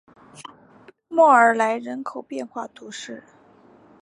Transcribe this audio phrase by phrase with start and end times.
[1.07, 3.23] 莫尔莱人口变化图示